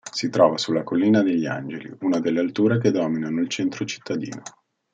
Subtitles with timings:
[0.11, 4.41] Si trova sulla Collina degli Angeli, una delle alture che dominano il centro cittadino.